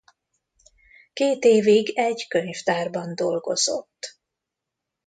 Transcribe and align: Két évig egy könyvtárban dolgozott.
Két 1.13 1.43
évig 1.43 1.97
egy 1.97 2.27
könyvtárban 2.27 3.15
dolgozott. 3.15 4.19